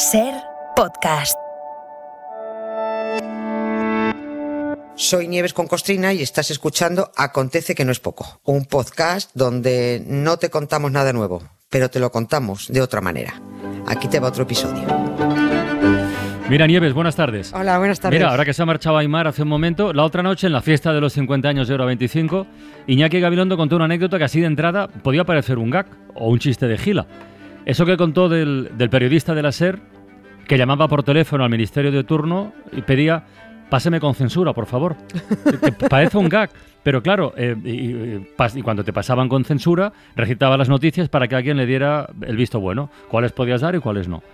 Ser 0.00 0.32
podcast. 0.76 1.36
Soy 4.94 5.28
Nieves 5.28 5.52
con 5.52 5.66
Costrina 5.66 6.14
y 6.14 6.22
estás 6.22 6.50
escuchando 6.50 7.12
Acontece 7.18 7.74
que 7.74 7.84
no 7.84 7.92
es 7.92 8.00
poco, 8.00 8.40
un 8.44 8.64
podcast 8.64 9.30
donde 9.34 10.02
no 10.06 10.38
te 10.38 10.48
contamos 10.48 10.90
nada 10.90 11.12
nuevo, 11.12 11.42
pero 11.68 11.90
te 11.90 12.00
lo 12.00 12.10
contamos 12.10 12.68
de 12.68 12.80
otra 12.80 13.02
manera. 13.02 13.42
Aquí 13.86 14.08
te 14.08 14.20
va 14.20 14.28
otro 14.28 14.44
episodio. 14.44 14.86
Mira, 16.48 16.66
Nieves, 16.66 16.94
buenas 16.94 17.14
tardes. 17.14 17.52
Hola, 17.52 17.76
buenas 17.76 18.00
tardes. 18.00 18.18
Mira, 18.18 18.30
ahora 18.30 18.46
que 18.46 18.54
se 18.54 18.62
ha 18.62 18.66
marchado 18.66 18.96
Aymar 18.96 19.26
hace 19.26 19.42
un 19.42 19.48
momento, 19.48 19.92
la 19.92 20.04
otra 20.04 20.22
noche 20.22 20.46
en 20.46 20.54
la 20.54 20.62
fiesta 20.62 20.94
de 20.94 21.02
los 21.02 21.12
50 21.12 21.46
años 21.46 21.68
de 21.68 21.74
Euro 21.74 21.84
25, 21.84 22.46
Iñaki 22.86 23.20
Gabilondo 23.20 23.58
contó 23.58 23.76
una 23.76 23.84
anécdota 23.84 24.16
que 24.16 24.24
así 24.24 24.40
de 24.40 24.46
entrada 24.46 24.88
podía 24.88 25.24
parecer 25.24 25.58
un 25.58 25.68
gag 25.68 25.88
o 26.14 26.30
un 26.30 26.38
chiste 26.38 26.66
de 26.66 26.78
gila. 26.78 27.06
Eso 27.66 27.84
que 27.84 27.98
contó 27.98 28.30
del, 28.30 28.70
del 28.78 28.88
periodista 28.88 29.34
de 29.34 29.42
la 29.42 29.52
SER 29.52 29.89
que 30.50 30.58
llamaba 30.58 30.88
por 30.88 31.04
teléfono 31.04 31.44
al 31.44 31.50
ministerio 31.50 31.92
de 31.92 32.02
turno 32.02 32.52
y 32.72 32.82
pedía 32.82 33.22
páseme 33.68 34.00
con 34.00 34.16
censura, 34.16 34.52
por 34.52 34.66
favor. 34.66 34.96
Parece 35.88 36.18
un 36.18 36.28
gag, 36.28 36.50
pero 36.82 37.04
claro, 37.04 37.32
eh, 37.36 37.54
y, 37.62 38.60
cuando 38.62 38.82
te 38.82 38.92
pasaban 38.92 39.28
con 39.28 39.44
censura, 39.44 39.92
recitaba 40.16 40.56
las 40.56 40.68
noticias 40.68 41.08
para 41.08 41.28
que 41.28 41.36
alguien 41.36 41.56
le 41.56 41.66
diera 41.66 42.08
el 42.22 42.36
visto 42.36 42.58
bueno, 42.58 42.90
cuáles 43.08 43.30
podías 43.30 43.60
dar 43.60 43.76
y 43.76 43.78
cuáles 43.78 44.08
no. 44.08 44.24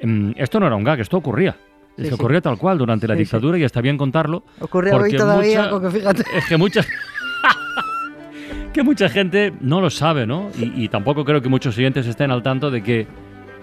Mm, 0.00 0.30
Esto 0.36 0.58
no 0.58 0.68
era 0.68 0.74
un 0.74 0.84
gag, 0.84 1.00
esto 1.00 1.18
ocurría. 1.18 1.54
Sí, 1.98 2.04
Se 2.04 2.08
sí. 2.08 2.14
ocurría 2.14 2.40
tal 2.40 2.56
cual 2.56 2.78
durante 2.78 3.06
la 3.06 3.12
Sí, 3.12 3.20
dictadura 3.20 3.58
y 3.58 3.64
está 3.64 3.82
bien 3.82 3.98
contarlo. 3.98 4.44
Ocurre 4.60 4.90
hoy 4.94 5.14
todavía, 5.18 5.64
mucha- 5.64 5.70
porque 5.70 5.90
fíjate. 5.90 6.22
Es 6.34 6.46
que 6.46 6.56
mucha, 6.56 6.80
que 8.72 8.82
mucha 8.82 9.10
gente 9.10 9.52
no 9.60 9.82
lo 9.82 9.90
sabe, 9.90 10.26
¿no? 10.26 10.48
Y, 10.58 10.84
y 10.84 10.88
tampoco 10.88 11.26
creo 11.26 11.42
que 11.42 11.50
muchos 11.50 11.76
oyentes 11.76 12.06
estén 12.06 12.30
al 12.30 12.42
tanto 12.42 12.70
de 12.70 12.82
que, 12.82 13.06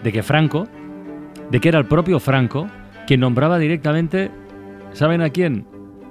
de 0.03 0.11
que 0.11 0.21
Franco, 0.21 0.67
de 1.51 1.59
que 1.59 1.69
era 1.69 1.79
el 1.79 1.87
propio 1.87 2.19
Franco 2.19 2.67
quien 3.07 3.19
nombraba 3.19 3.59
directamente, 3.59 4.31
¿saben 4.93 5.21
a 5.21 5.29
quién? 5.29 5.65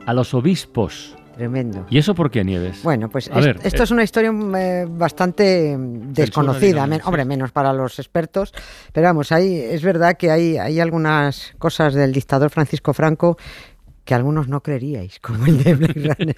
A 0.06 0.14
los 0.14 0.32
obispos. 0.34 1.16
Tremendo. 1.36 1.84
¿Y 1.90 1.98
eso 1.98 2.14
por 2.14 2.30
qué, 2.30 2.44
Nieves? 2.44 2.80
Bueno, 2.84 3.08
pues 3.08 3.26
es- 3.26 3.34
ver, 3.44 3.58
esto 3.64 3.82
eh, 3.82 3.84
es 3.84 3.90
una 3.90 4.04
historia 4.04 4.32
eh, 4.56 4.86
bastante 4.88 5.76
mm, 5.76 6.12
desconocida, 6.12 6.86
men- 6.86 7.00
hombre, 7.04 7.24
menos 7.24 7.50
para 7.50 7.72
los 7.72 7.98
expertos, 7.98 8.52
pero 8.92 9.08
vamos, 9.08 9.32
hay, 9.32 9.56
es 9.56 9.82
verdad 9.82 10.16
que 10.16 10.30
hay, 10.30 10.56
hay 10.58 10.78
algunas 10.78 11.52
cosas 11.58 11.94
del 11.94 12.12
dictador 12.12 12.50
Francisco 12.50 12.94
Franco 12.94 13.36
que 14.04 14.14
algunos 14.14 14.48
no 14.48 14.62
creeríais, 14.62 15.18
como 15.20 15.46
el 15.46 15.62
de 15.62 15.74
Blade 15.74 16.14
Runner. 16.18 16.36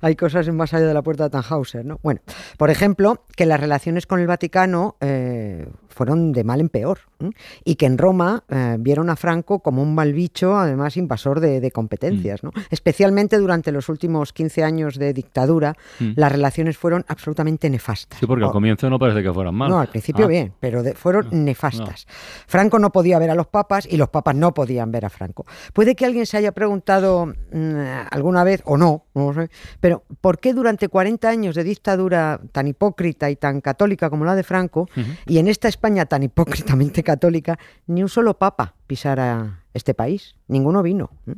hay 0.00 0.16
cosas 0.16 0.48
más 0.50 0.72
allá 0.74 0.86
de 0.86 0.94
la 0.94 1.02
puerta 1.02 1.24
de 1.24 1.30
Tannhauser, 1.30 1.84
¿no? 1.84 1.98
Bueno, 2.02 2.20
por 2.56 2.70
ejemplo, 2.70 3.24
que 3.36 3.46
las 3.46 3.60
relaciones 3.60 4.06
con 4.06 4.20
el 4.20 4.26
Vaticano 4.26 4.96
eh, 5.00 5.66
fueron 5.88 6.32
de 6.32 6.42
mal 6.44 6.60
en 6.60 6.68
peor 6.68 6.98
¿m? 7.20 7.30
y 7.64 7.76
que 7.76 7.86
en 7.86 7.98
Roma 7.98 8.42
eh, 8.48 8.76
vieron 8.78 9.10
a 9.10 9.16
Franco 9.16 9.60
como 9.60 9.82
un 9.82 9.94
mal 9.94 10.12
bicho, 10.12 10.56
además 10.56 10.96
invasor 10.96 11.40
de, 11.40 11.60
de 11.60 11.70
competencias, 11.70 12.42
¿no? 12.42 12.50
Especialmente 12.70 13.38
durante 13.38 13.70
los 13.72 13.88
últimos 13.88 14.32
15 14.32 14.64
años 14.64 14.98
de 14.98 15.12
dictadura, 15.12 15.74
Mm. 16.00 16.12
las 16.16 16.32
relaciones 16.32 16.76
fueron 16.76 17.04
absolutamente 17.08 17.70
nefastas. 17.70 18.18
Sí, 18.18 18.26
porque 18.26 18.44
al 18.44 18.50
comienzo 18.50 18.90
no 18.90 18.98
parece 18.98 19.22
que 19.22 19.32
fueran 19.32 19.54
mal. 19.54 19.70
no, 19.70 19.78
al 19.78 19.88
principio 19.88 20.24
Ah, 20.24 20.28
bien, 20.28 20.52
pero 20.58 20.82
de- 20.82 20.94
fueron 20.94 21.28
nefastas. 21.44 22.06
Franco 22.46 22.78
no 22.78 22.90
podía 22.90 23.18
ver 23.18 23.30
a 23.30 23.34
los 23.34 23.46
papas 23.46 23.86
y 23.90 23.96
los 23.96 24.08
papas 24.08 24.34
no 24.34 24.52
podían 24.54 24.90
ver 24.90 25.04
a 25.04 25.10
Franco. 25.10 25.46
Puede 25.72 25.94
que 25.94 26.04
alguien 26.06 26.26
se 26.26 26.36
haya 26.36 26.43
preguntado 26.52 27.26
mm, 27.26 27.74
alguna 28.10 28.44
vez, 28.44 28.62
o 28.64 28.76
no, 28.76 29.04
no 29.14 29.32
lo 29.32 29.42
sé, 29.42 29.50
pero 29.80 30.04
¿por 30.20 30.38
qué 30.38 30.52
durante 30.54 30.88
40 30.88 31.28
años 31.28 31.54
de 31.54 31.64
dictadura 31.64 32.40
tan 32.52 32.66
hipócrita 32.68 33.30
y 33.30 33.36
tan 33.36 33.60
católica 33.60 34.10
como 34.10 34.24
la 34.24 34.34
de 34.34 34.42
Franco, 34.42 34.88
y 35.26 35.38
en 35.38 35.48
esta 35.48 35.68
España 35.68 36.06
tan 36.06 36.22
hipócritamente 36.22 37.02
católica, 37.02 37.58
ni 37.86 38.02
un 38.02 38.08
solo 38.08 38.38
papa 38.38 38.74
pisara 38.86 39.60
este 39.72 39.94
país? 39.94 40.36
Ninguno 40.46 40.82
vino. 40.82 41.10
¿eh? 41.26 41.34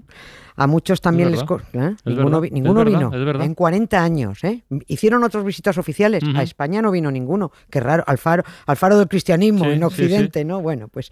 A 0.57 0.67
muchos 0.67 1.01
también 1.01 1.31
les... 1.31 1.41
¿eh? 1.73 1.95
Ninguno, 2.05 2.41
vi- 2.41 2.51
ninguno 2.51 2.85
vino. 2.85 3.11
En 3.43 3.55
40 3.55 4.03
años. 4.03 4.43
¿eh? 4.45 4.65
Hicieron 4.87 5.23
otras 5.25 5.45
visitas 5.45 5.79
oficiales. 5.79 6.23
A 6.35 6.43
España 6.43 6.83
no 6.83 6.91
vino 6.91 7.11
ninguno. 7.11 7.51
Qué 7.71 7.81
raro. 7.81 8.05
Al 8.07 8.19
faro, 8.19 8.43
al 8.67 8.77
faro 8.77 8.99
del 8.99 9.09
cristianismo 9.09 9.65
Sí, 9.65 9.71
en 9.71 9.79
sí, 9.79 9.85
Occidente, 9.85 10.45
¿no? 10.45 10.61
Bueno, 10.61 10.89
pues 10.89 11.11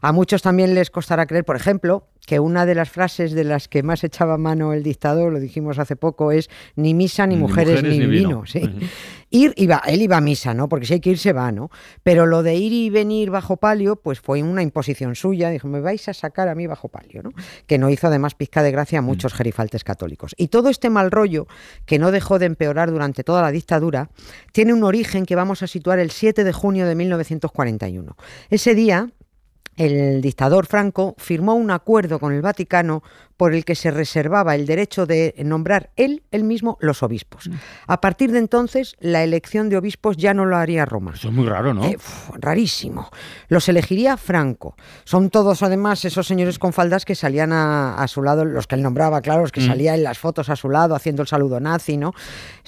a 0.00 0.12
muchos 0.12 0.40
también 0.42 0.74
les 0.74 0.90
costará 0.90 1.26
creer, 1.26 1.44
por 1.44 1.56
ejemplo, 1.56 2.06
que 2.26 2.38
una 2.38 2.66
de 2.66 2.74
las 2.74 2.88
frases 2.88 3.32
de 3.32 3.44
las 3.44 3.66
que 3.68 3.82
más 3.82 4.04
echaba 4.04 4.38
mano 4.38 4.72
el 4.72 4.82
dictador, 4.82 5.32
lo 5.32 5.40
dijimos 5.40 5.78
hace 5.78 5.96
poco, 5.96 6.30
es 6.32 6.48
ni 6.76 6.94
misa, 6.94 7.26
ni, 7.26 7.34
Ni 7.34 7.40
mujeres, 7.40 7.82
mujeres, 7.82 7.98
ni, 7.98 8.04
ni 8.04 8.10
vino. 8.10 8.28
vino. 8.28 8.46
sí. 8.46 8.60
Ujú. 8.62 8.86
Ir, 9.34 9.54
iba, 9.56 9.80
él 9.86 10.02
iba 10.02 10.18
a 10.18 10.20
misa, 10.20 10.52
¿no? 10.52 10.68
Porque 10.68 10.84
si 10.84 10.92
hay 10.92 11.00
que 11.00 11.08
ir, 11.08 11.18
se 11.18 11.32
va, 11.32 11.50
¿no? 11.52 11.70
Pero 12.02 12.26
lo 12.26 12.42
de 12.42 12.54
ir 12.56 12.70
y 12.74 12.90
venir 12.90 13.30
bajo 13.30 13.56
palio, 13.56 13.96
pues 13.96 14.20
fue 14.20 14.42
una 14.42 14.60
imposición 14.62 15.14
suya. 15.14 15.48
Dijo, 15.48 15.68
me 15.68 15.80
vais 15.80 16.06
a 16.10 16.12
sacar 16.12 16.48
a 16.48 16.54
mí 16.54 16.66
bajo 16.66 16.88
palio, 16.88 17.22
¿no? 17.22 17.30
Que 17.66 17.78
no 17.78 17.88
hizo 17.88 18.08
además 18.08 18.34
pizca 18.34 18.62
de 18.62 18.70
gracia 18.72 18.98
a 18.98 19.02
muchos 19.02 19.32
gerifaltes 19.32 19.84
católicos. 19.84 20.34
Y 20.36 20.48
todo 20.48 20.68
este 20.68 20.90
mal 20.90 21.10
rollo, 21.10 21.46
que 21.86 21.98
no 21.98 22.10
dejó 22.10 22.38
de 22.38 22.44
empeorar 22.44 22.90
durante 22.90 23.24
toda 23.24 23.40
la 23.40 23.50
dictadura, 23.52 24.10
tiene 24.52 24.74
un 24.74 24.84
origen 24.84 25.24
que 25.24 25.34
vamos 25.34 25.62
a 25.62 25.66
situar 25.66 25.98
el 25.98 26.10
7 26.10 26.44
de 26.44 26.52
junio 26.52 26.86
de 26.86 26.94
1941. 26.94 28.14
Ese 28.50 28.74
día, 28.74 29.08
el 29.76 30.20
dictador 30.20 30.66
Franco 30.66 31.14
firmó 31.18 31.54
un 31.54 31.70
acuerdo 31.70 32.18
con 32.18 32.32
el 32.32 32.42
Vaticano 32.42 33.02
por 33.36 33.54
el 33.54 33.64
que 33.64 33.74
se 33.74 33.90
reservaba 33.90 34.54
el 34.54 34.66
derecho 34.66 35.06
de 35.06 35.34
nombrar 35.44 35.90
él, 35.96 36.22
él 36.30 36.44
mismo, 36.44 36.78
los 36.80 37.02
obispos. 37.02 37.50
A 37.86 38.00
partir 38.00 38.32
de 38.32 38.38
entonces, 38.38 38.96
la 39.00 39.24
elección 39.24 39.68
de 39.68 39.76
obispos 39.76 40.16
ya 40.16 40.34
no 40.34 40.44
lo 40.44 40.56
haría 40.56 40.84
Roma. 40.84 41.12
Eso 41.14 41.28
es 41.28 41.34
muy 41.34 41.46
raro, 41.46 41.74
¿no? 41.74 41.84
Eh, 41.84 41.96
uf, 41.96 42.30
rarísimo. 42.38 43.10
Los 43.48 43.68
elegiría 43.68 44.16
Franco. 44.16 44.76
Son 45.04 45.30
todos, 45.30 45.62
además, 45.62 46.04
esos 46.04 46.26
señores 46.26 46.58
con 46.58 46.72
faldas 46.72 47.04
que 47.04 47.14
salían 47.14 47.52
a, 47.52 47.94
a 47.96 48.08
su 48.08 48.22
lado, 48.22 48.44
los 48.44 48.66
que 48.66 48.74
él 48.74 48.82
nombraba, 48.82 49.20
claro, 49.20 49.42
los 49.42 49.52
que 49.52 49.60
Mm. 49.60 49.66
salían 49.66 49.94
en 49.96 50.02
las 50.04 50.18
fotos 50.18 50.48
a 50.48 50.56
su 50.56 50.68
lado 50.68 50.94
haciendo 50.94 51.22
el 51.22 51.28
saludo 51.28 51.60
nazi, 51.60 51.96
¿no? 51.96 52.12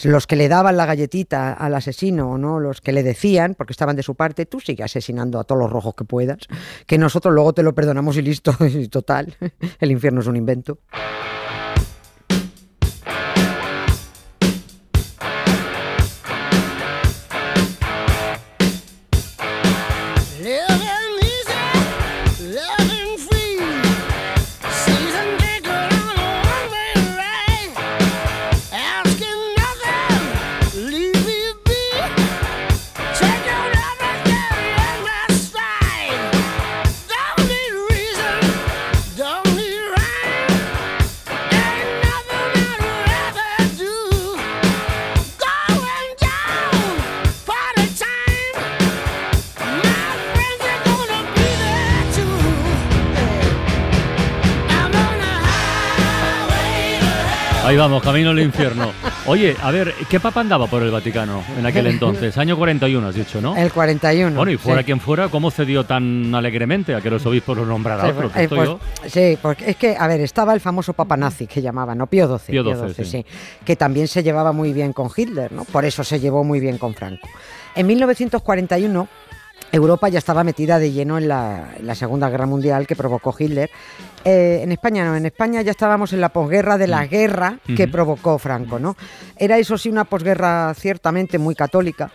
Los 0.04 0.26
que 0.26 0.36
le 0.36 0.48
daban 0.48 0.76
la 0.76 0.86
galletita 0.86 1.52
al 1.52 1.74
asesino, 1.74 2.38
¿no? 2.38 2.60
Los 2.60 2.80
que 2.80 2.92
le 2.92 3.02
decían, 3.02 3.54
porque 3.54 3.72
estaban 3.72 3.96
de 3.96 4.02
su 4.02 4.14
parte, 4.14 4.46
tú 4.46 4.60
sigue 4.60 4.82
asesinando 4.84 5.38
a 5.40 5.44
todos 5.44 5.60
los 5.60 5.70
rojos 5.70 5.94
que 5.94 6.04
puedas, 6.04 6.38
que 6.86 6.98
nosotros 6.98 7.34
luego 7.34 7.52
te 7.52 7.62
lo 7.62 7.74
perdonamos 7.74 8.16
y 8.16 8.22
listo, 8.22 8.54
y 8.66 8.88
total. 8.88 9.36
El 9.80 9.90
infierno 9.90 10.20
es 10.20 10.26
un 10.26 10.36
invento. 10.36 10.53
Living 10.54 11.03
Ahí 57.74 57.78
vamos, 57.78 58.04
camino 58.04 58.30
al 58.30 58.38
infierno. 58.38 58.92
Oye, 59.26 59.56
a 59.60 59.72
ver, 59.72 59.92
¿qué 60.08 60.20
papa 60.20 60.42
andaba 60.42 60.68
por 60.68 60.80
el 60.84 60.92
Vaticano 60.92 61.42
en 61.58 61.66
aquel 61.66 61.88
entonces? 61.88 62.38
Año 62.38 62.56
41, 62.56 63.08
has 63.08 63.16
dicho, 63.16 63.40
¿no? 63.40 63.56
El 63.56 63.72
41. 63.72 64.36
Bueno, 64.36 64.52
y 64.52 64.56
fuera 64.56 64.82
sí. 64.82 64.84
quien 64.84 65.00
fuera, 65.00 65.26
¿cómo 65.28 65.50
cedió 65.50 65.82
tan 65.82 66.32
alegremente 66.36 66.94
a 66.94 67.00
que 67.00 67.10
los 67.10 67.26
obispos 67.26 67.56
los 67.56 67.66
nombrara 67.66 68.04
Sí, 68.04 68.10
otro? 68.10 68.30
eh, 68.36 68.46
pues, 68.48 68.68
yo- 68.68 68.78
sí, 69.08 69.36
porque 69.42 69.70
es 69.70 69.76
que, 69.76 69.96
a 69.98 70.06
ver, 70.06 70.20
estaba 70.20 70.54
el 70.54 70.60
famoso 70.60 70.92
Papa 70.92 71.16
Nazi 71.16 71.48
que 71.48 71.60
llamaban, 71.60 71.98
¿no? 71.98 72.06
Pío 72.06 72.28
XII. 72.28 72.52
Pío 72.52 72.62
Pío 72.62 72.76
XII, 72.76 72.94
XII, 72.94 73.04
sí. 73.06 73.26
que 73.64 73.74
también 73.74 74.06
se 74.06 74.22
llevaba 74.22 74.52
muy 74.52 74.72
bien 74.72 74.92
con 74.92 75.08
Hitler, 75.14 75.50
¿no? 75.50 75.64
Por 75.64 75.84
eso 75.84 76.04
se 76.04 76.20
llevó 76.20 76.44
muy 76.44 76.60
bien 76.60 76.78
con 76.78 76.94
Franco. 76.94 77.28
En 77.74 77.88
1941 77.88 79.08
Europa 79.74 80.08
ya 80.08 80.18
estaba 80.18 80.44
metida 80.44 80.78
de 80.78 80.92
lleno 80.92 81.18
en 81.18 81.26
la, 81.26 81.74
en 81.76 81.86
la 81.86 81.96
Segunda 81.96 82.30
Guerra 82.30 82.46
Mundial 82.46 82.86
que 82.86 82.94
provocó 82.94 83.34
Hitler. 83.36 83.70
Eh, 84.24 84.60
en 84.62 84.70
España 84.70 85.04
no, 85.04 85.16
en 85.16 85.26
España 85.26 85.62
ya 85.62 85.72
estábamos 85.72 86.12
en 86.12 86.20
la 86.20 86.28
posguerra 86.28 86.78
de 86.78 86.86
la 86.86 87.06
guerra 87.06 87.58
que 87.76 87.88
provocó 87.88 88.38
Franco, 88.38 88.78
¿no? 88.78 88.96
Era 89.36 89.58
eso 89.58 89.76
sí 89.76 89.88
una 89.88 90.04
posguerra 90.04 90.72
ciertamente 90.74 91.38
muy 91.38 91.56
católica. 91.56 92.12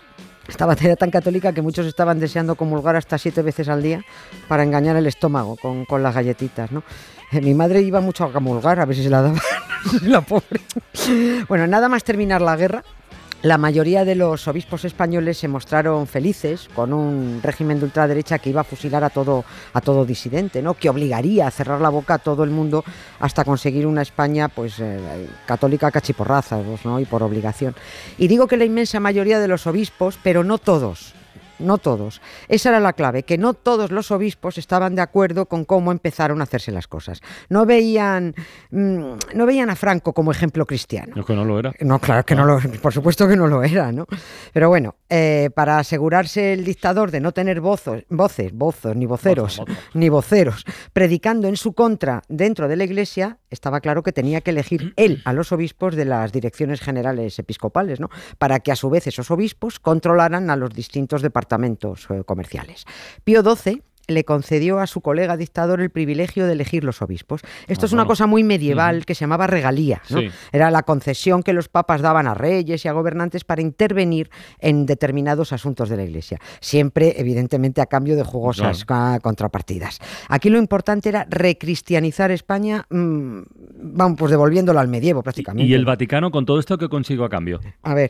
Estaba 0.48 0.74
era 0.82 0.96
tan 0.96 1.12
católica 1.12 1.52
que 1.52 1.62
muchos 1.62 1.86
estaban 1.86 2.18
deseando 2.18 2.56
comulgar 2.56 2.96
hasta 2.96 3.18
siete 3.18 3.42
veces 3.42 3.68
al 3.68 3.84
día 3.84 4.02
para 4.48 4.64
engañar 4.64 4.96
el 4.96 5.08
estómago 5.08 5.58
con, 5.58 5.84
con 5.84 6.02
las 6.02 6.16
galletitas, 6.16 6.72
¿no? 6.72 6.84
Eh, 7.32 7.42
Mi 7.42 7.54
madre 7.54 7.82
iba 7.82 8.00
mucho 8.00 8.24
a 8.24 8.32
comulgar, 8.32 8.80
a 8.80 8.86
ver 8.86 8.96
si 8.96 9.04
se 9.04 9.10
la 9.10 9.22
daba 9.22 9.40
la 10.04 10.22
pobre. 10.22 10.62
Bueno, 11.50 11.68
nada 11.68 11.90
más 11.90 12.06
terminar 12.06 12.42
la 12.42 12.56
guerra, 12.56 12.84
La 13.42 13.58
mayoría 13.58 14.04
de 14.04 14.16
los 14.16 14.50
obispos 14.50 14.84
españoles 14.84 15.38
se 15.38 15.48
mostraron 15.48 16.08
felices 16.08 16.68
con 16.76 16.92
un 16.92 17.40
régimen 17.42 17.80
de 17.80 17.86
ultraderecha 17.86 18.38
que 18.38 18.50
iba 18.50 18.60
a 18.60 18.66
fusilar 18.66 19.02
a 19.06 19.10
todo, 19.10 19.46
a 19.72 19.80
todo 19.80 20.06
disidente, 20.06 20.62
¿no? 20.62 20.74
que 20.74 20.90
obligaría 20.90 21.48
a 21.48 21.52
cerrar 21.52 21.80
la 21.80 21.88
boca 21.88 22.16
a 22.16 22.18
todo 22.18 22.44
el 22.44 22.50
mundo 22.50 22.84
hasta 23.22 23.46
conseguir 23.46 23.88
una 23.88 24.02
España 24.02 24.50
pues, 24.50 24.82
eh, 24.82 25.00
católica 25.46 25.90
cachiporraza 25.90 26.58
pues, 26.58 26.84
¿no? 26.84 27.00
y 27.00 27.06
por 27.06 27.24
obligación. 27.24 27.76
Y 28.18 28.28
digo 28.28 28.46
que 28.46 28.58
la 28.58 28.66
inmensa 28.66 29.00
mayoría 29.00 29.40
de 29.40 29.48
los 29.48 29.68
obispos, 29.68 30.20
pero 30.22 30.44
no 30.44 30.58
todos, 30.58 31.14
no 31.60 31.78
todos. 31.78 32.22
Esa 32.48 32.70
era 32.70 32.80
la 32.80 32.94
clave, 32.94 33.24
que 33.24 33.38
no 33.38 33.54
todos 33.54 33.92
los 33.92 34.12
obispos 34.12 34.58
estaban 34.58 34.96
de 34.96 35.02
acuerdo 35.02 35.46
con 35.48 35.66
cómo 35.66 35.92
empezaron 35.92 36.40
a 36.42 36.44
hacerse 36.44 36.72
las 36.72 36.88
cosas. 36.88 37.22
No 37.50 37.66
veían, 37.66 38.34
mm, 38.72 39.14
no 39.36 39.46
veían 39.46 39.70
a 39.70 39.76
Franco 39.76 40.14
como 40.14 40.32
ejemplo 40.32 40.66
cristiano. 40.66 41.14
No, 41.16 41.26
que 41.26 41.34
no 41.34 41.46
lo 41.46 41.60
era. 41.60 41.74
No, 41.82 42.00
claro 42.00 42.26
que 42.26 42.36
no 42.36 42.46
lo, 42.46 42.60
por 42.82 42.94
supuesto 42.94 43.28
que 43.28 43.36
no 43.36 43.48
lo 43.48 43.64
era, 43.64 43.92
¿no? 43.92 44.06
Pero 44.54 44.70
bueno, 44.70 44.96
eh, 45.10 45.50
para 45.54 45.80
asegurarse 45.80 46.54
el 46.54 46.64
dictador 46.64 47.12
de 47.12 47.20
no 47.20 47.32
tener 47.32 47.62
voces, 47.62 48.06
bozos, 48.10 48.96
ni 48.96 49.06
voceros, 49.06 49.58
Voz, 49.58 49.68
voz. 49.68 49.78
ni 49.94 50.10
voceros, 50.10 50.66
predicando 50.94 51.48
en 51.48 51.58
su 51.58 51.74
contra 51.74 52.22
dentro 52.30 52.68
de 52.68 52.76
la 52.76 52.84
iglesia, 52.84 53.38
estaba 53.50 53.82
claro 53.82 54.04
que 54.04 54.12
tenía 54.12 54.42
que 54.42 54.52
elegir 54.52 54.94
él 54.96 55.22
a 55.26 55.34
los 55.34 55.52
obispos 55.52 55.96
de 55.96 56.06
las 56.06 56.32
direcciones 56.32 56.80
generales 56.82 57.38
episcopales, 57.40 58.00
¿no? 58.00 58.10
Para 58.38 58.60
que 58.60 58.72
a 58.72 58.76
su 58.76 58.90
vez 58.90 59.08
esos 59.08 59.30
obispos 59.32 59.80
controlaran 59.80 60.50
a 60.50 60.56
los 60.56 60.70
distintos 60.72 61.22
departamentos 61.22 61.49
eh, 62.10 62.24
comerciales. 62.26 62.86
Pío 63.24 63.42
XII 63.44 63.84
le 64.08 64.24
concedió 64.24 64.80
a 64.80 64.88
su 64.88 65.02
colega 65.02 65.38
dictador 65.38 65.82
el 65.82 65.92
privilegio 65.92 66.48
de 66.48 66.54
elegir 66.54 66.84
los 66.84 67.04
obispos. 67.04 67.42
Esto 67.68 67.86
Ah, 67.86 67.88
es 67.88 67.94
una 67.94 68.02
bueno. 68.02 68.08
cosa 68.14 68.26
muy 68.26 68.44
medieval 68.44 69.06
que 69.06 69.14
se 69.14 69.20
llamaba 69.20 69.46
regalía. 69.46 70.02
¿no? 70.10 70.22
Sí. 70.22 70.32
Era 70.52 70.72
la 70.72 70.82
concesión 70.82 71.44
que 71.44 71.54
los 71.54 71.70
papas 71.70 72.02
daban 72.02 72.26
a 72.26 72.34
reyes 72.34 72.84
y 72.84 72.88
a 72.88 72.92
gobernantes 72.94 73.44
para 73.44 73.62
intervenir 73.62 74.32
en 74.58 74.88
determinados 74.88 75.54
asuntos 75.54 75.90
de 75.90 75.98
la 75.98 76.06
Iglesia. 76.06 76.40
Siempre, 76.60 77.20
evidentemente, 77.20 77.82
a 77.82 77.86
cambio 77.86 78.16
de 78.16 78.24
jugosas 78.24 78.84
contrapartidas. 79.22 80.00
Aquí 80.28 80.50
lo 80.50 80.58
importante 80.58 81.10
era 81.10 81.28
recristianizar 81.30 82.32
España, 82.32 82.88
mm, 82.90 83.42
vamos, 83.94 84.18
pues 84.18 84.32
devolviéndolo 84.32 84.80
al 84.80 84.88
medievo 84.88 85.22
prácticamente. 85.22 85.70
¿Y 85.70 85.76
el 85.76 85.86
Vaticano 85.86 86.32
con 86.32 86.48
todo 86.48 86.60
esto 86.60 86.80
qué 86.80 86.90
consiguió 86.90 87.26
a 87.26 87.30
cambio? 87.30 87.60
A 87.84 87.94
ver, 87.94 88.10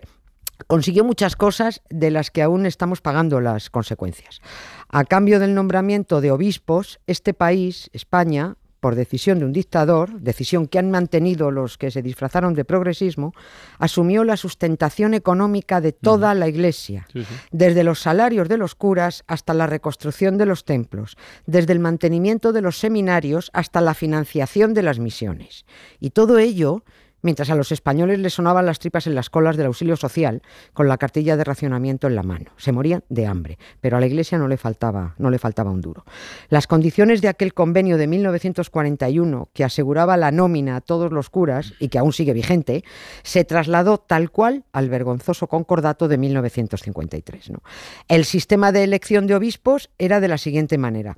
consiguió 0.67 1.03
muchas 1.03 1.35
cosas 1.35 1.81
de 1.89 2.11
las 2.11 2.31
que 2.31 2.41
aún 2.41 2.65
estamos 2.65 3.01
pagando 3.01 3.41
las 3.41 3.69
consecuencias. 3.69 4.41
A 4.89 5.06
cambio 5.06 5.39
del 5.39 5.56
nombramiento 5.56 6.21
de 6.21 6.31
obispos, 6.31 7.00
este 7.07 7.33
país, 7.33 7.89
España, 7.94 8.56
por 8.79 8.95
decisión 8.95 9.39
de 9.39 9.45
un 9.45 9.51
dictador, 9.51 10.21
decisión 10.21 10.65
que 10.65 10.79
han 10.79 10.89
mantenido 10.89 11.51
los 11.51 11.77
que 11.77 11.91
se 11.91 12.01
disfrazaron 12.01 12.53
de 12.53 12.63
progresismo, 12.63 13.33
asumió 13.77 14.23
la 14.23 14.38
sustentación 14.38 15.13
económica 15.13 15.81
de 15.81 15.91
toda 15.91 16.33
la 16.33 16.47
Iglesia, 16.47 17.05
Sí, 17.12 17.25
sí. 17.25 17.33
desde 17.51 17.83
los 17.83 18.00
salarios 18.00 18.47
de 18.47 18.57
los 18.57 18.75
curas 18.75 19.23
hasta 19.27 19.53
la 19.53 19.67
reconstrucción 19.67 20.38
de 20.38 20.45
los 20.45 20.63
templos, 20.63 21.17
desde 21.45 21.73
el 21.73 21.79
mantenimiento 21.79 22.53
de 22.53 22.62
los 22.62 22.77
seminarios 22.79 23.50
hasta 23.53 23.81
la 23.81 23.94
financiación 23.94 24.73
de 24.73 24.83
las 24.83 24.97
misiones. 25.00 25.65
Y 26.00 26.12
todo 26.12 26.38
ello 26.38 26.83
mientras 27.21 27.50
a 27.50 27.56
los 27.56 27.71
españoles 27.71 28.19
les 28.19 28.33
sonaban 28.33 28.66
las 28.66 28.80
tripas 28.80 29.07
en 29.07 29.16
las 29.16 29.30
colas 29.30 29.57
del 29.57 29.68
auxilio 29.68 29.95
social 29.95 30.42
con 30.74 30.88
la 30.88 30.98
cartilla 30.98 31.38
de 31.38 31.44
racionamiento 31.44 32.07
en 32.07 32.16
la 32.16 32.24
mano. 32.24 32.51
Se 32.57 32.71
morían 32.71 33.04
de 33.10 33.27
hambre, 33.27 33.57
pero 33.81 33.98
a 33.98 34.00
la 34.00 34.07
Iglesia 34.07 34.38
no 34.38 34.48
le 34.48 34.57
faltaba, 34.57 35.16
no 35.18 35.30
le 35.30 35.39
faltaba 35.39 35.71
un 35.71 35.81
duro. 35.81 36.06
Las 36.50 36.68
condiciones 36.68 37.21
de 37.21 37.27
aquel 37.27 37.54
convenio 37.54 37.98
de 37.98 38.07
1941 38.07 39.50
que 39.54 39.63
aseguraba 39.63 40.18
la 40.18 40.31
nómina 40.31 40.77
a 40.77 40.81
todos 40.81 41.12
los 41.12 41.30
curas 41.30 41.74
y 41.80 41.89
que 41.89 42.00
aún 42.00 42.13
sigue 42.13 42.33
vigente, 42.33 42.83
se 43.24 43.44
trasladó 43.44 43.98
tal 43.98 44.31
cual 44.31 44.65
al 44.72 44.89
vergonzoso 44.89 45.48
concordato 45.48 46.07
de 46.07 46.18
1953. 46.18 47.51
¿no? 47.51 47.62
El 48.07 48.25
sistema 48.25 48.72
de 48.72 48.83
elección 48.83 49.27
de 49.27 49.36
obispos 49.36 49.89
era 49.98 50.19
de 50.19 50.27
la 50.27 50.38
siguiente 50.38 50.77
manera. 50.77 51.18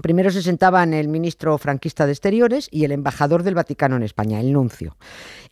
Primero 0.00 0.30
se 0.30 0.42
sentaban 0.42 0.94
el 0.94 1.08
ministro 1.08 1.56
franquista 1.58 2.06
de 2.06 2.12
Exteriores 2.12 2.68
y 2.70 2.84
el 2.84 2.92
embajador 2.92 3.42
del 3.42 3.54
Vaticano 3.54 3.96
en 3.96 4.02
España, 4.02 4.40
el 4.40 4.52
nuncio, 4.52 4.96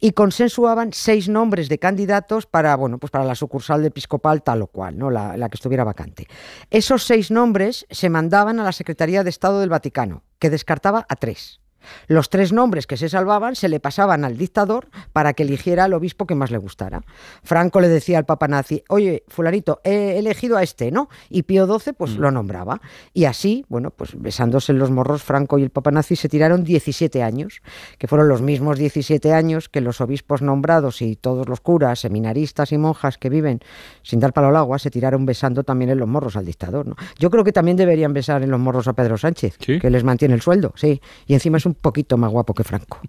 y 0.00 0.12
consensuaban 0.12 0.92
seis 0.92 1.28
nombres 1.28 1.68
de 1.68 1.78
candidatos 1.78 2.46
para, 2.46 2.74
bueno, 2.76 2.98
pues 2.98 3.10
para 3.10 3.24
la 3.24 3.34
sucursal 3.34 3.84
episcopal 3.84 4.42
tal 4.42 4.62
o 4.62 4.66
cual, 4.66 4.98
¿no? 4.98 5.10
la 5.10 5.48
que 5.48 5.56
estuviera 5.56 5.84
vacante. 5.84 6.26
Esos 6.70 7.04
seis 7.04 7.30
nombres 7.30 7.86
se 7.90 8.08
mandaban 8.08 8.60
a 8.60 8.64
la 8.64 8.72
Secretaría 8.72 9.24
de 9.24 9.30
Estado 9.30 9.60
del 9.60 9.70
Vaticano, 9.70 10.22
que 10.38 10.50
descartaba 10.50 11.06
a 11.08 11.16
tres. 11.16 11.60
Los 12.06 12.30
tres 12.30 12.52
nombres 12.52 12.86
que 12.86 12.96
se 12.96 13.08
salvaban 13.08 13.56
se 13.56 13.68
le 13.68 13.80
pasaban 13.80 14.24
al 14.24 14.36
dictador 14.36 14.88
para 15.12 15.32
que 15.32 15.42
eligiera 15.42 15.84
al 15.84 15.94
obispo 15.94 16.26
que 16.26 16.34
más 16.34 16.50
le 16.50 16.58
gustara. 16.58 17.02
Franco 17.42 17.80
le 17.80 17.88
decía 17.88 18.18
al 18.18 18.24
papa 18.24 18.48
nazi, 18.48 18.82
oye, 18.88 19.24
fulanito, 19.28 19.80
he 19.84 20.18
elegido 20.18 20.56
a 20.56 20.62
este, 20.62 20.90
¿no? 20.90 21.08
Y 21.28 21.42
Pío 21.42 21.66
XII 21.66 21.92
pues 21.92 22.16
lo 22.16 22.30
nombraba. 22.30 22.80
Y 23.12 23.24
así, 23.24 23.64
bueno, 23.68 23.90
pues 23.90 24.20
besándose 24.20 24.72
en 24.72 24.78
los 24.78 24.90
morros, 24.90 25.22
Franco 25.22 25.58
y 25.58 25.62
el 25.62 25.70
papa 25.70 25.90
nazi 25.90 26.16
se 26.16 26.28
tiraron 26.28 26.64
17 26.64 27.22
años, 27.22 27.62
que 27.98 28.06
fueron 28.06 28.28
los 28.28 28.42
mismos 28.42 28.78
17 28.78 29.32
años 29.32 29.68
que 29.68 29.80
los 29.80 30.00
obispos 30.00 30.42
nombrados 30.42 31.02
y 31.02 31.16
todos 31.16 31.48
los 31.48 31.60
curas, 31.60 32.00
seminaristas 32.00 32.72
y 32.72 32.78
monjas 32.78 33.18
que 33.18 33.30
viven 33.30 33.60
sin 34.02 34.20
dar 34.20 34.32
palo 34.32 34.48
al 34.48 34.56
agua 34.56 34.78
se 34.78 34.90
tiraron 34.90 35.26
besando 35.26 35.62
también 35.64 35.90
en 35.90 35.98
los 35.98 36.08
morros 36.08 36.36
al 36.36 36.44
dictador, 36.44 36.86
¿no? 36.86 36.96
Yo 37.18 37.30
creo 37.30 37.44
que 37.44 37.52
también 37.52 37.76
deberían 37.76 38.12
besar 38.12 38.42
en 38.42 38.50
los 38.50 38.60
morros 38.60 38.88
a 38.88 38.92
Pedro 38.92 39.18
Sánchez, 39.18 39.56
¿Sí? 39.60 39.78
que 39.78 39.90
les 39.90 40.04
mantiene 40.04 40.34
el 40.34 40.40
sueldo, 40.40 40.72
sí. 40.76 41.00
Y 41.26 41.34
encima 41.34 41.58
es 41.58 41.66
un 41.68 41.74
poquito 41.74 42.16
más 42.16 42.30
guapo 42.30 42.54
que 42.54 42.64
Franco. 42.64 43.00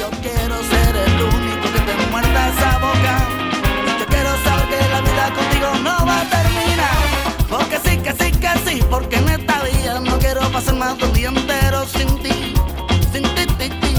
Yo 0.00 0.10
quiero 0.22 0.56
ser 0.72 0.96
el 0.96 1.22
único 1.22 1.66
que 1.72 1.80
te 1.80 2.10
muerda 2.10 2.48
esa 2.48 2.78
boca. 2.78 3.14
Yo 3.98 4.06
quiero 4.06 4.30
saber 4.44 4.66
que 4.68 4.88
la 4.88 5.00
vida 5.02 5.32
contigo 5.34 5.68
no 5.84 6.06
va 6.06 6.20
a 6.22 6.30
terminar. 6.30 6.96
Porque 7.48 7.78
sí, 7.84 7.98
que 7.98 8.12
sí, 8.12 8.32
que 8.32 8.70
sí, 8.70 8.82
porque 8.90 9.16
en 9.16 9.28
esta 9.28 9.62
vida 9.62 10.00
no 10.00 10.18
quiero 10.18 10.40
pasar 10.50 10.76
más 10.76 10.98
de 10.98 11.04
un 11.04 11.12
día 11.12 11.28
entero 11.28 11.84
sin 11.86 12.08
ti, 12.22 12.54
sin 13.12 13.22
ti, 13.34 13.46
ti, 13.58 13.68
ti. 13.68 13.94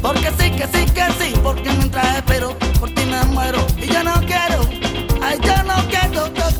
Porque 0.00 0.30
sí, 0.38 0.50
que 0.50 0.66
sí, 0.66 0.84
que 0.92 1.06
sí, 1.18 1.34
porque 1.42 1.70
mientras 1.70 2.16
espero 2.16 2.56
por 2.78 2.90
ti 2.90 3.04
me 3.04 3.22
muero. 3.26 3.58
Y 3.76 3.86
yo 3.86 4.02
no 4.02 4.14
quiero, 4.20 4.60
ay, 5.22 5.38
yo 5.42 5.62
no 5.64 5.76
quiero. 5.88 6.00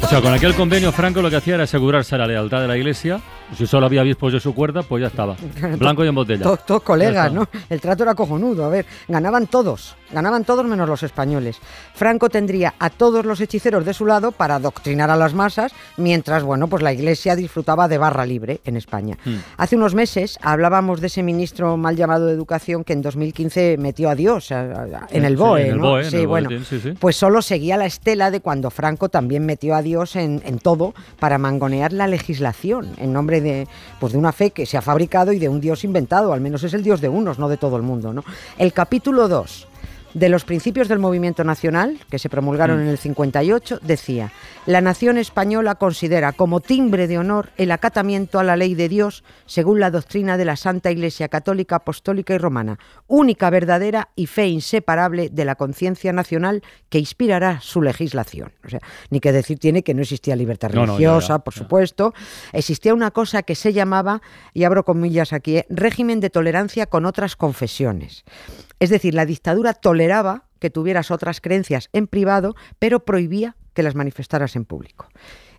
O 0.03 0.09
sea, 0.12 0.21
con 0.21 0.35
aquel 0.35 0.55
convenio 0.55 0.91
Franco 0.93 1.23
lo 1.23 1.31
que 1.31 1.37
hacía 1.37 1.55
era 1.55 1.65
asegurarse 1.65 2.19
la 2.19 2.27
lealtad 2.27 2.61
de 2.61 2.69
la 2.69 2.77
Iglesia. 2.77 3.21
Si 3.61 3.67
solo 3.67 3.85
había 3.85 4.01
obispos 4.01 4.33
de 4.33 4.41
su 4.41 4.55
cuerda, 4.55 4.83
pues 4.83 5.03
ya 5.03 5.09
estaba. 5.09 5.37
Blanco 5.79 6.03
y 6.03 6.09
en 6.09 6.15
botella. 6.15 6.57
Todos, 6.57 6.83
colegas. 6.83 7.31
¿no? 7.31 7.47
El 7.69 7.79
trato 7.79 8.05
era 8.05 8.15
cojonudo. 8.15 8.65
A 8.65 8.71
ver, 8.71 8.87
ganaban 9.07 9.49
todos, 9.49 9.97
ganaban 10.11 10.45
todos 10.45 10.65
menos 10.65 10.89
los 10.89 11.03
españoles. 11.03 11.59
Franco 11.93 12.31
tendría 12.31 12.73
a 12.79 12.89
todos 12.89 13.27
los 13.27 13.39
hechiceros 13.39 13.85
de 13.85 13.93
su 13.93 14.07
lado 14.07 14.33
para 14.33 14.55
adoctrinar 14.55 15.11
a 15.11 15.17
las 15.17 15.35
masas, 15.35 15.75
mientras, 15.99 16.43
bueno, 16.43 16.69
pues 16.69 16.83
la 16.83 16.95
iglesia 16.95 17.37
disfrutaba 17.37 17.87
de 17.87 17.99
barra 17.99 18.25
libre 18.25 18.62
en 18.65 18.79
España. 18.79 19.19
Hmm. 19.26 19.35
Hace 19.59 19.76
unos 19.76 19.95
meses 19.95 20.38
hablábamos 20.40 21.02
de 21.02 21.09
ese 21.09 21.23
ministro 21.23 21.76
mal 21.76 21.97
llamado 21.97 22.25
de 22.29 22.33
Educación 22.33 22.83
que 22.83 22.95
en 22.95 23.02
2015 23.02 23.76
metió 23.79 24.09
a 24.09 24.14
Dios 24.14 24.50
en 24.52 25.25
el 25.26 25.33
Sí, 25.33 25.37
BOE, 25.37 25.61
en 25.61 25.73
el 25.73 25.76
¿no? 25.76 25.83
BOE, 25.83 26.05
en 26.05 26.11
sí, 26.11 26.17
el 26.17 26.26
bueno, 26.26 26.49
boletín, 26.49 26.64
sí, 26.64 26.81
sí. 26.81 26.97
pues 26.99 27.17
solo 27.17 27.43
seguía 27.43 27.76
la 27.76 27.85
estela 27.85 28.31
de 28.31 28.40
cuando 28.40 28.71
Franco 28.71 29.11
también 29.11 29.45
metió 29.45 29.75
a 29.75 29.83
Dios 29.83 30.17
en, 30.17 30.40
en 30.47 30.59
todo 30.59 30.95
para 31.19 31.37
mangonear 31.37 31.93
la 31.93 32.07
legislación 32.07 32.95
en 32.97 33.12
nombre 33.12 33.43
de, 33.43 33.50
pues 33.99 34.12
de 34.12 34.19
una 34.19 34.33
fe 34.33 34.50
que 34.50 34.66
se 34.66 34.76
ha 34.76 34.83
fabricado 34.83 35.33
y 35.33 35.38
de 35.38 35.49
un 35.49 35.61
Dios 35.61 35.85
inventado, 35.85 36.33
al 36.33 36.40
menos 36.40 36.62
es 36.64 36.75
el 36.75 36.83
Dios 36.83 37.00
de 37.00 37.09
unos, 37.09 37.38
no 37.38 37.49
de 37.49 37.57
todo 37.57 37.76
el 37.76 37.83
mundo. 37.83 38.12
¿no? 38.12 38.25
El 38.59 38.73
capítulo 38.73 39.28
2 39.28 39.69
de 40.14 40.29
los 40.29 40.45
principios 40.45 40.88
del 40.88 40.99
movimiento 40.99 41.45
nacional, 41.45 41.99
que 42.11 42.19
se 42.19 42.29
promulgaron 42.29 42.81
en 42.81 42.88
el 42.88 42.99
58, 42.99 43.79
decía, 43.83 44.33
la 44.67 44.81
nación 44.81 45.19
española 45.19 45.76
considera 45.76 46.33
como 46.33 46.61
timbre 46.61 47.07
de 47.07 47.19
honor 47.19 47.50
el 47.57 47.71
acatamiento 47.71 48.38
a 48.38 48.45
la 48.45 48.57
ley 48.57 48.75
de 48.75 48.88
Dios 48.88 49.25
según 49.47 49.81
la 49.81 49.90
doctrina 49.90 50.37
de 50.37 50.45
la 50.45 50.57
Santa 50.57 50.90
Iglesia 50.90 51.29
Católica, 51.29 51.76
Apostólica 51.76 52.35
y 52.35 52.38
Romana, 52.38 52.79
única 53.07 53.50
verdadera 53.50 54.09
y 54.17 54.26
fe 54.26 54.49
inseparable 54.49 55.29
de 55.31 55.45
la 55.45 55.55
conciencia 55.55 56.12
nacional 56.12 56.62
que 56.88 56.99
inspirará 56.99 57.61
su 57.61 57.81
legislación. 57.83 58.52
O 58.64 58.69
sea, 58.69 58.81
ni 59.11 59.21
que 59.21 59.33
decir 59.33 59.59
tiene 59.59 59.83
que 59.83 59.95
no 59.95 60.02
existía 60.02 60.37
libertad 60.37 60.71
No, 60.71 60.87
no, 60.87 60.99
ya, 60.99 61.11
religiosa, 61.11 61.38
por 61.40 61.55
ya. 61.55 61.59
supuesto. 61.59 62.14
Existía 62.52 62.95
una 62.95 63.11
cosa 63.11 63.43
que 63.43 63.55
se 63.55 63.73
llamaba, 63.73 64.23
y 64.55 64.64
abro 64.64 64.85
comillas 64.85 65.33
aquí, 65.33 65.59
eh, 65.59 65.67
régimen 65.71 66.21
de 66.21 66.31
tolerancia 66.31 66.87
con 66.87 67.07
otras 67.07 67.37
confesiones. 67.37 68.25
Es 68.81 68.88
decir, 68.90 69.14
la 69.14 69.26
dictadura 69.26 69.75
toleraba 70.00 70.45
que 70.61 70.71
tuvieras 70.71 71.11
otras 71.11 71.42
creencias 71.42 71.90
en 71.92 72.07
privado, 72.07 72.57
pero 72.78 73.04
prohibía 73.04 73.57
que 73.75 73.83
las 73.83 73.95
manifestaras 73.95 74.57
en 74.57 74.64
público. 74.64 75.07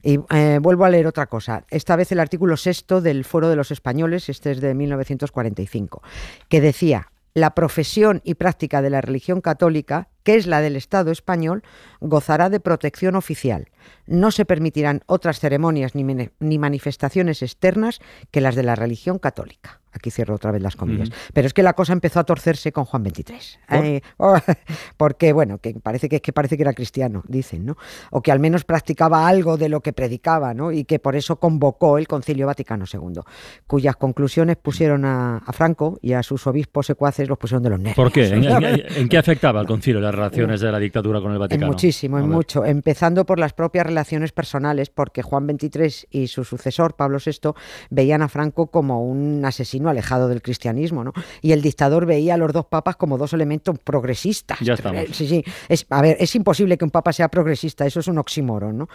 Y 0.02 0.18
eh, 0.34 0.58
vuelvo 0.60 0.84
a 0.84 0.90
leer 0.90 1.06
otra 1.06 1.28
cosa. 1.28 1.64
Esta 1.70 1.96
vez 1.96 2.12
el 2.12 2.20
artículo 2.20 2.58
sexto 2.58 3.02
del 3.02 3.24
Foro 3.24 3.50
de 3.50 3.56
los 3.56 3.70
Españoles, 3.70 4.30
este 4.30 4.50
es 4.50 4.60
de 4.60 4.74
1945, 4.74 6.02
que 6.50 6.60
decía, 6.60 7.12
la 7.36 7.54
profesión 7.54 8.22
y 8.24 8.34
práctica 8.34 8.82
de 8.82 8.90
la 8.90 9.02
religión 9.02 9.42
católica 9.42 10.10
que 10.24 10.36
es 10.36 10.48
la 10.48 10.62
del 10.62 10.76
Estado 10.76 11.12
español, 11.12 11.64
gozará 12.00 12.50
de 12.50 12.60
protección 12.60 13.16
oficial. 13.16 13.68
No 14.06 14.32
se 14.32 14.46
permitirán 14.46 15.02
otras 15.08 15.40
ceremonias 15.40 15.94
ni, 15.96 16.58
manifestaciones 16.58 17.42
externas 17.42 18.00
que 18.32 18.42
las 18.42 18.56
de 18.56 18.64
la 18.64 18.76
religión 18.76 19.20
católica. 19.20 19.80
Aquí 19.94 20.10
cierro 20.10 20.36
otra 20.36 20.52
vez 20.52 20.62
las 20.62 20.78
comillas. 20.78 21.10
Pero 21.34 21.48
es 21.48 21.54
que 21.54 21.64
la 21.64 21.74
cosa 21.74 21.92
empezó 21.92 22.22
a 22.22 22.24
torcerse 22.24 22.72
con 22.72 22.86
Juan 22.86 23.04
XXIII. 23.04 23.36
¿Por? 23.68 23.86
Eh, 23.86 24.02
oh, 24.18 24.38
porque, 24.98 25.34
bueno, 25.34 25.58
que 25.58 25.74
parece 25.74 26.08
que, 26.08 26.22
que 26.22 26.32
parece 26.32 26.56
que 26.56 26.64
era 26.64 26.74
cristiano, 26.74 27.24
dicen, 27.28 27.66
¿no? 27.66 27.76
O 28.10 28.22
que 28.22 28.32
al 28.32 28.40
menos 28.40 28.64
practicaba 28.64 29.28
algo 29.28 29.58
de 29.58 29.68
lo 29.68 29.82
que 29.82 29.92
predicaba, 29.92 30.54
¿no? 30.54 30.72
Y 30.72 30.86
que 30.86 31.00
por 31.00 31.16
eso 31.18 31.38
convocó 31.40 31.98
el 31.98 32.08
Concilio 32.08 32.48
Vaticano 32.48 32.86
II, 32.92 33.22
cuyas 33.68 33.98
conclusiones 33.98 34.56
pusieron 34.56 35.04
a, 35.04 35.38
a 35.38 35.52
Franco 35.54 36.00
y 36.02 36.14
a 36.14 36.24
sus 36.24 36.48
obispos 36.48 36.86
secuaces 36.86 37.28
los 37.28 37.38
pusieron 37.38 37.64
de 37.64 37.70
los 37.72 37.80
nervios. 37.80 37.96
¿Por 37.96 38.12
qué? 38.14 38.28
¿En, 38.28 38.44
en- 38.46 38.84
en 38.96 39.10
qué 39.10 39.18
afectaba 39.18 39.60
el 39.60 39.68
concilio 39.68 40.00
las 40.12 40.16
relaciones 40.16 40.62
de 40.62 40.72
la 40.72 40.80
dictadura 40.80 41.20
con 41.20 41.32
el 41.32 41.36
En 41.36 41.42
Vaticano? 41.42 41.68
muchísimo, 41.68 42.18
A 42.18 42.22
en 42.22 42.30
mucho. 42.30 42.66
Empezando 42.66 43.26
por 43.26 43.40
las 43.40 43.54
propias 43.54 43.86
relaciones 43.86 44.32
personales, 44.32 44.90
porque 44.90 45.22
Juan 45.22 45.48
XXIII 45.48 46.08
y 46.12 46.28
su 46.28 46.44
sucesor, 46.44 46.96
Pablo 46.96 47.18
VI, 47.24 47.52
veían 47.90 48.22
a 48.22 48.28
Franco 48.30 48.68
como 48.68 49.04
un 49.04 49.44
asesino 49.46 49.90
alejado 49.90 50.28
del 50.28 50.42
cristianismo, 50.42 51.04
¿no? 51.04 51.14
Y 51.42 51.52
el 51.54 51.62
dictador 51.62 52.06
veía 52.06 52.36
a 52.36 52.38
los 52.38 52.54
dos 52.54 52.66
papas 52.66 52.96
como 52.96 53.18
dos 53.18 53.34
elementos 53.34 53.78
progresistas. 53.80 54.60
Ya 54.60 54.74
estamos. 54.74 55.06
Sí, 55.14 55.28
sí. 55.28 55.44
Es, 55.70 55.86
a 55.90 56.02
ver, 56.02 56.18
es 56.20 56.36
imposible 56.36 56.78
que 56.78 56.86
un 56.86 56.92
papa 56.92 57.14
sea 57.14 57.30
progresista, 57.30 57.86
eso 57.86 58.00
es 58.00 58.08
un 58.08 58.18
oxímoron, 58.18 58.78
¿no? 58.78 58.90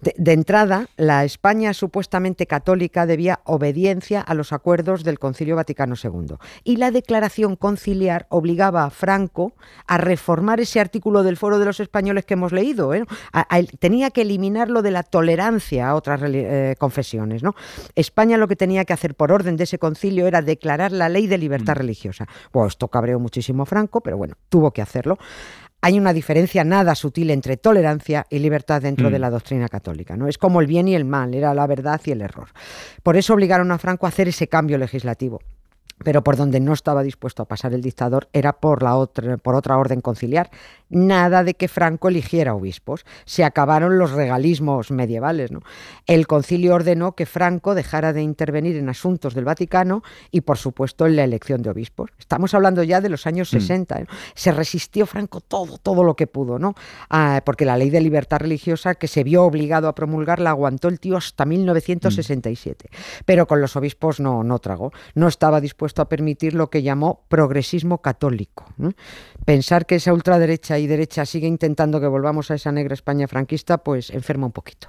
De, 0.00 0.14
de 0.16 0.32
entrada, 0.32 0.88
la 0.96 1.24
España 1.24 1.74
supuestamente 1.74 2.46
católica 2.46 3.06
debía 3.06 3.40
obediencia 3.44 4.20
a 4.20 4.34
los 4.34 4.52
acuerdos 4.52 5.04
del 5.04 5.18
Concilio 5.18 5.56
Vaticano 5.56 5.94
II. 6.02 6.36
Y 6.64 6.76
la 6.76 6.90
declaración 6.90 7.56
conciliar 7.56 8.26
obligaba 8.28 8.84
a 8.84 8.90
Franco 8.90 9.54
a 9.86 9.98
reformar 9.98 10.51
ese 10.60 10.80
artículo 10.80 11.22
del 11.22 11.36
Foro 11.36 11.58
de 11.58 11.64
los 11.64 11.80
Españoles 11.80 12.24
que 12.24 12.34
hemos 12.34 12.52
leído. 12.52 12.94
¿eh? 12.94 13.04
A- 13.32 13.46
a- 13.56 13.62
tenía 13.78 14.10
que 14.10 14.22
eliminarlo 14.22 14.82
de 14.82 14.90
la 14.90 15.02
tolerancia 15.02 15.88
a 15.88 15.94
otras 15.94 16.20
eh, 16.24 16.74
confesiones. 16.78 17.42
¿no? 17.42 17.54
España 17.94 18.36
lo 18.36 18.48
que 18.48 18.56
tenía 18.56 18.84
que 18.84 18.92
hacer 18.92 19.14
por 19.14 19.32
orden 19.32 19.56
de 19.56 19.64
ese 19.64 19.78
concilio 19.78 20.26
era 20.26 20.42
declarar 20.42 20.92
la 20.92 21.08
ley 21.08 21.26
de 21.26 21.38
libertad 21.38 21.74
religiosa. 21.76 22.26
Bueno, 22.52 22.68
esto 22.68 22.88
cabreó 22.88 23.18
muchísimo 23.18 23.62
a 23.64 23.66
Franco, 23.66 24.00
pero 24.00 24.16
bueno, 24.16 24.34
tuvo 24.48 24.70
que 24.72 24.82
hacerlo 24.82 25.18
hay 25.84 25.98
una 25.98 26.12
diferencia 26.12 26.62
nada 26.62 26.94
sutil 26.94 27.28
entre 27.32 27.56
tolerancia 27.56 28.24
y 28.30 28.38
libertad 28.38 28.80
dentro 28.80 29.08
Mm. 29.08 29.12
de 29.14 29.18
la 29.18 29.30
doctrina 29.30 29.68
católica. 29.68 30.16
¿no? 30.16 30.28
Es 30.28 30.38
como 30.38 30.60
el 30.60 30.68
bien 30.68 30.86
y 30.86 30.94
el 30.94 31.04
mal, 31.04 31.34
era 31.34 31.54
la 31.54 31.66
verdad 31.66 32.00
y 32.04 32.12
el 32.12 32.20
error. 32.22 32.50
Por 33.02 33.16
eso 33.16 33.34
obligaron 33.34 33.72
a 33.72 33.78
Franco 33.78 34.06
a 34.06 34.10
hacer 34.10 34.28
ese 34.28 34.46
cambio 34.46 34.78
legislativo. 34.78 35.40
Pero 36.04 36.22
por 36.22 36.36
donde 36.36 36.60
no 36.60 36.72
estaba 36.72 37.02
dispuesto 37.02 37.42
a 37.42 37.46
pasar 37.46 37.74
el 37.74 37.82
dictador 37.82 38.28
era 38.32 38.52
por, 38.54 38.82
la 38.82 38.96
otra, 38.96 39.36
por 39.38 39.54
otra 39.54 39.76
orden 39.78 40.00
conciliar. 40.00 40.50
Nada 40.88 41.44
de 41.44 41.54
que 41.54 41.68
Franco 41.68 42.08
eligiera 42.08 42.54
obispos. 42.54 43.04
Se 43.24 43.44
acabaron 43.44 43.98
los 43.98 44.12
regalismos 44.12 44.90
medievales. 44.90 45.50
¿no? 45.50 45.60
El 46.06 46.26
concilio 46.26 46.74
ordenó 46.74 47.12
que 47.12 47.26
Franco 47.26 47.74
dejara 47.74 48.12
de 48.12 48.22
intervenir 48.22 48.76
en 48.76 48.88
asuntos 48.88 49.34
del 49.34 49.44
Vaticano 49.44 50.02
y, 50.30 50.42
por 50.42 50.58
supuesto, 50.58 51.06
en 51.06 51.16
la 51.16 51.24
elección 51.24 51.62
de 51.62 51.70
obispos. 51.70 52.10
Estamos 52.18 52.54
hablando 52.54 52.82
ya 52.82 53.00
de 53.00 53.08
los 53.08 53.26
años 53.26 53.48
60. 53.50 54.00
¿no? 54.00 54.06
Se 54.34 54.52
resistió 54.52 55.06
Franco 55.06 55.40
todo, 55.40 55.78
todo 55.78 56.04
lo 56.04 56.14
que 56.14 56.26
pudo, 56.26 56.58
¿no? 56.58 56.74
Ah, 57.08 57.42
porque 57.44 57.64
la 57.64 57.76
ley 57.76 57.90
de 57.90 58.00
libertad 58.00 58.40
religiosa 58.40 58.94
que 58.94 59.08
se 59.08 59.24
vio 59.24 59.44
obligado 59.44 59.88
a 59.88 59.94
promulgar 59.94 60.40
la 60.40 60.50
aguantó 60.50 60.88
el 60.88 61.00
tío 61.00 61.16
hasta 61.16 61.44
1967. 61.44 62.90
Pero 63.24 63.46
con 63.46 63.60
los 63.60 63.76
obispos 63.76 64.20
no, 64.20 64.42
no 64.44 64.58
tragó. 64.58 64.92
No 65.14 65.28
estaba 65.28 65.60
dispuesto 65.60 65.91
a 66.00 66.08
permitir 66.08 66.54
lo 66.54 66.70
que 66.70 66.82
llamó 66.82 67.26
progresismo 67.28 67.98
católico. 67.98 68.64
Pensar 69.44 69.84
que 69.84 69.96
esa 69.96 70.14
ultraderecha 70.14 70.78
y 70.78 70.86
derecha 70.86 71.26
sigue 71.26 71.46
intentando 71.46 72.00
que 72.00 72.06
volvamos 72.06 72.50
a 72.50 72.54
esa 72.54 72.72
negra 72.72 72.94
España 72.94 73.28
franquista, 73.28 73.78
pues 73.78 74.08
enferma 74.08 74.46
un 74.46 74.52
poquito. 74.52 74.86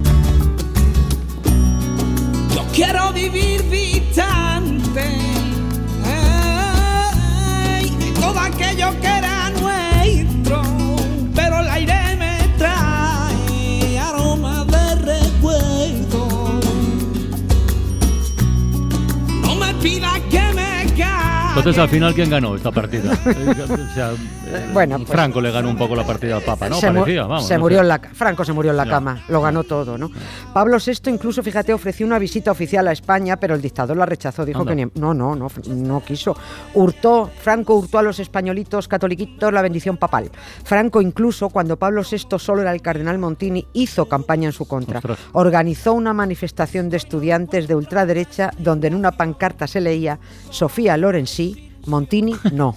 Entonces, 21.64 21.82
al 21.82 21.90
final, 21.90 22.14
¿quién 22.14 22.30
ganó 22.30 22.56
esta 22.56 22.72
partida? 22.72 23.12
o 23.26 23.94
sea, 23.94 24.12
eh, 24.12 24.70
Bueno, 24.74 24.98
pues- 24.98 25.10
Franco 25.10 25.40
le 25.40 25.50
ganó 25.52 25.70
un 25.70 25.78
poco 25.78 25.96
la 25.96 26.06
partida 26.06 26.36
al 26.36 26.42
Papa, 26.42 26.68
¿no? 26.68 26.76
se, 26.76 26.92
mu- 26.92 27.00
Parecía, 27.02 27.22
vamos. 27.24 27.48
se 27.48 27.54
no 27.56 27.60
murió 27.62 27.78
sé. 27.78 27.82
en 27.84 27.88
la 27.88 28.00
Franco 28.14 28.44
se 28.44 28.52
murió 28.54 28.72
en 28.72 28.78
la 28.78 28.86
cama, 28.86 29.24
lo 29.30 29.42
ganó 29.42 29.64
todo, 29.64 29.98
¿no? 29.98 30.12
Pablo 30.54 30.78
VI 30.86 31.10
incluso, 31.10 31.42
fíjate, 31.42 31.74
ofreció 31.74 32.06
una 32.06 32.20
visita 32.20 32.52
oficial 32.52 32.88
a 32.88 32.92
España, 32.92 33.38
pero 33.38 33.56
el 33.56 33.62
dictador 33.62 33.96
la 33.96 34.06
rechazó, 34.06 34.46
dijo 34.46 34.60
Anda. 34.62 34.76
que 34.76 34.86
ni- 34.86 34.92
no, 34.96 35.14
no, 35.14 35.36
no, 35.36 35.48
no 35.68 36.04
quiso. 36.04 36.36
Hurtó, 36.74 37.30
Franco 37.42 37.76
hurtó 37.76 37.98
a 38.00 38.02
los 38.04 38.20
españolitos 38.20 38.88
catoliquitos 38.88 39.54
la 39.54 39.62
bendición 39.62 39.98
papal. 39.98 40.30
Franco 40.64 41.02
incluso, 41.02 41.50
cuando 41.50 41.78
Pablo 41.78 42.02
VI 42.10 42.38
solo 42.40 42.62
era 42.62 42.74
el 42.74 42.82
cardenal 42.82 43.18
Montini, 43.20 43.66
hizo 43.74 44.06
campaña 44.08 44.48
en 44.48 44.54
su 44.54 44.66
contra. 44.68 44.98
Ostras. 45.00 45.18
Organizó 45.32 45.94
una 45.94 46.14
manifestación 46.14 46.90
de 46.90 46.98
estudiantes 46.98 47.68
de 47.68 47.76
ultraderecha 47.76 48.52
donde 48.58 48.88
en 48.88 48.96
una 48.96 49.12
pancarta 49.14 49.68
se 49.68 49.80
leía 49.82 50.20
Sofía 50.50 50.98
Loren 50.98 51.28
sí, 51.28 51.53
Montini 51.86 52.34
no. 52.54 52.76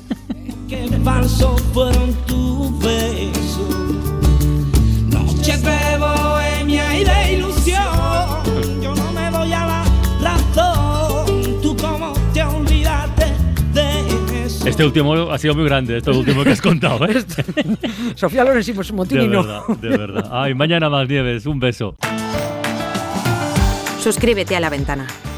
que 0.68 0.88
falsos 1.04 1.60
fueron 1.72 2.12
tus 2.26 2.78
besos. 2.80 3.76
Noches 5.08 5.62
de 5.62 5.98
bohemia 5.98 7.00
y 7.00 7.04
de 7.04 7.32
ilusión. 7.34 7.82
Yo 8.82 8.94
no 8.94 9.12
me 9.12 9.30
doy 9.30 9.52
a 9.52 9.66
la 9.66 9.84
razón. 10.20 11.60
Tú 11.62 11.76
cómo 11.76 12.12
te 12.34 12.42
olvidaste 12.42 13.26
de 13.72 14.44
eso. 14.44 14.68
Este 14.68 14.84
último 14.84 15.14
ha 15.30 15.38
sido 15.38 15.54
muy 15.54 15.64
grande, 15.64 15.98
este 15.98 16.10
último 16.10 16.42
que 16.42 16.50
has 16.50 16.60
contado, 16.60 17.06
¿eh? 17.06 17.24
Sofía 18.16 18.42
Loren 18.44 18.64
sí, 18.64 18.72
pues 18.72 18.88
De 18.88 18.94
Montini 18.94 19.28
no. 19.28 19.42
verdad, 19.44 19.62
de 19.80 19.88
verdad. 19.88 20.28
Ay, 20.32 20.54
mañana 20.54 20.90
más 20.90 21.08
nieves, 21.08 21.46
un 21.46 21.60
beso. 21.60 21.94
Suscríbete 24.00 24.56
a 24.56 24.60
La 24.60 24.70
Ventana. 24.70 25.06